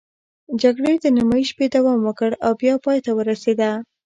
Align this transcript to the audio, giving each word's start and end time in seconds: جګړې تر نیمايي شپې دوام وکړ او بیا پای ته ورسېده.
جګړې 0.61 0.95
تر 1.03 1.11
نیمايي 1.17 1.45
شپې 1.51 1.65
دوام 1.75 1.99
وکړ 2.03 2.29
او 2.45 2.51
بیا 2.61 2.75
پای 2.85 2.99
ته 3.05 3.11
ورسېده. 3.17 3.71